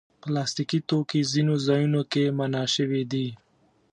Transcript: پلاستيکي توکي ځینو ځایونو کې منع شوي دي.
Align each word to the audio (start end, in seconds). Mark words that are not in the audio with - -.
پلاستيکي 0.21 0.79
توکي 0.89 1.21
ځینو 1.31 1.55
ځایونو 1.67 2.01
کې 2.11 2.23
منع 2.37 2.65
شوي 2.75 3.03
دي. 3.11 3.27